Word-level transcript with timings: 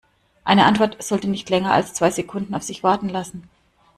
Eine 0.45 0.65
Antwort 0.65 1.03
sollte 1.03 1.27
nicht 1.27 1.47
länger 1.51 1.73
als 1.73 1.93
zwei 1.93 2.09
Sekunden 2.09 2.55
auf 2.55 2.63
sich 2.63 2.81
warten 2.81 3.07
lassen. 3.07 3.47